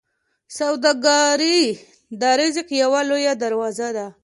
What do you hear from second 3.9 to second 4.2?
ده.